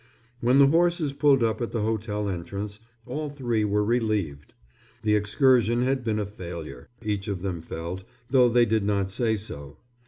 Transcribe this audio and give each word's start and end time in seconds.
When 0.39 0.57
the 0.57 0.65
horses 0.65 1.13
pulled 1.13 1.43
up 1.43 1.61
at 1.61 1.71
the 1.73 1.83
hotel 1.83 2.27
entrance, 2.27 2.79
all 3.05 3.29
three 3.29 3.63
were 3.63 3.83
relieved. 3.85 4.55
The 5.03 5.13
excursion 5.13 5.83
had 5.83 6.03
been 6.03 6.17
a 6.17 6.25
failure, 6.25 6.89
each 7.03 7.27
of 7.27 7.43
them 7.43 7.61
felt, 7.61 8.03
though 8.27 8.49
thy 8.49 8.65
did 8.65 8.83
not 8.83 9.11
say 9.11 9.37
so. 9.37 9.77